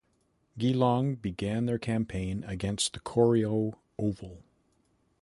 [0.57, 4.41] Geelong began their campaign against at the Corio Oval.